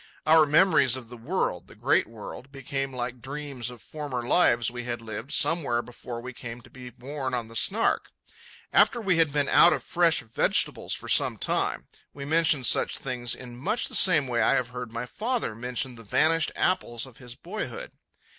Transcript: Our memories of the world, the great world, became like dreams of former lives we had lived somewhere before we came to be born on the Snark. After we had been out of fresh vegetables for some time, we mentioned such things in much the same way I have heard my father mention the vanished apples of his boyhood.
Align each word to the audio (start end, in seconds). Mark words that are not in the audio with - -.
Our 0.25 0.47
memories 0.47 0.95
of 0.95 1.09
the 1.09 1.15
world, 1.17 1.67
the 1.67 1.75
great 1.75 2.07
world, 2.07 2.51
became 2.51 2.91
like 2.91 3.21
dreams 3.21 3.69
of 3.69 3.83
former 3.83 4.23
lives 4.23 4.71
we 4.71 4.83
had 4.85 4.99
lived 4.99 5.31
somewhere 5.31 5.83
before 5.83 6.19
we 6.21 6.33
came 6.33 6.59
to 6.61 6.71
be 6.71 6.89
born 6.89 7.35
on 7.35 7.49
the 7.49 7.55
Snark. 7.55 8.09
After 8.73 8.99
we 8.99 9.17
had 9.19 9.31
been 9.31 9.47
out 9.47 9.73
of 9.73 9.83
fresh 9.83 10.21
vegetables 10.23 10.95
for 10.95 11.07
some 11.07 11.37
time, 11.37 11.85
we 12.15 12.25
mentioned 12.25 12.65
such 12.65 12.97
things 12.97 13.35
in 13.35 13.55
much 13.55 13.89
the 13.89 13.93
same 13.95 14.27
way 14.27 14.41
I 14.41 14.55
have 14.55 14.69
heard 14.69 14.91
my 14.91 15.05
father 15.05 15.53
mention 15.53 15.93
the 15.93 16.03
vanished 16.03 16.51
apples 16.55 17.05
of 17.05 17.17
his 17.17 17.35
boyhood. 17.35 17.91